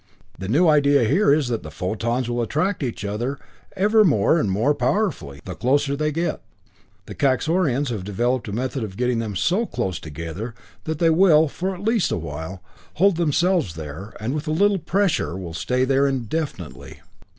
[0.39, 3.37] The new idea here is that the photons will attract each other
[3.75, 6.41] ever more and more powerfully, the closer they get.
[7.05, 11.47] The Kaxorians have developed a method of getting them so close together, that they will,
[11.47, 12.11] for a while at least,
[12.95, 17.01] hold themselves there, and with a little 'pressure', will stay there indefinitely.